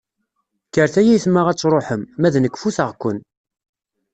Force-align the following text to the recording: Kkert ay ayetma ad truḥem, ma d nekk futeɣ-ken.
Kkert 0.67 0.95
ay 0.99 1.09
ayetma 1.11 1.41
ad 1.47 1.57
truḥem, 1.57 2.03
ma 2.19 2.27
d 2.33 2.35
nekk 2.39 2.59
futeɣ-ken. 2.61 3.17